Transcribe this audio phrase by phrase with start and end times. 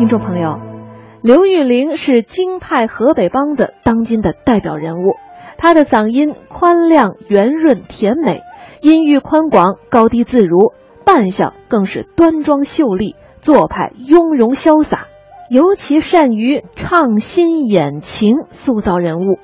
[0.00, 0.58] 听众朋友，
[1.22, 5.16] 刘玉玲是京派河北梆子当今的代表人物。
[5.58, 8.40] 她的嗓音宽亮、圆润、甜美，
[8.80, 10.72] 音域宽广、高低自如，
[11.04, 15.08] 扮相更是端庄秀丽，做派雍容潇洒。
[15.50, 19.38] 尤其善于唱心演情，塑造人物。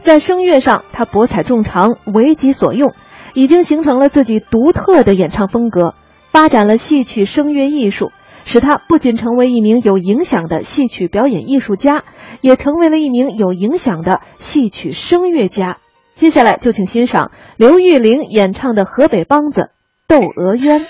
[0.00, 2.94] 在声乐上，她博采众长，为己所用，
[3.32, 5.94] 已经形成了自己独特的演唱风格，
[6.32, 8.10] 发展了戏曲声乐艺术。
[8.44, 12.04] 使他不仅成为一名有影响的戏曲表演艺术家，
[12.40, 15.78] 也成为了一名有影响的戏曲声乐家。
[16.12, 19.62] 接下来就请欣赏刘玉玲演唱的河北梆子
[20.06, 20.80] 《窦娥冤》。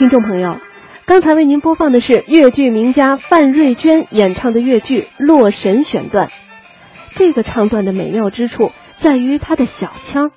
[0.00, 0.58] 听众朋友，
[1.04, 6.30] 刚才为您播放的是越剧名家范瑞娟演唱的越剧《洛神》选段。
[7.10, 10.30] 这个唱段的美妙之处在于它的小腔，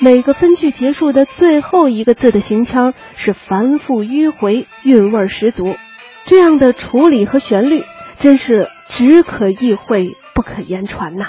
[0.00, 5.76] 每个分句结束的最后一个字的行腔是繁复迂回，韵味十足。
[6.24, 7.84] 这样的处理和旋律，
[8.16, 11.24] 真是只可意会不可言传呐。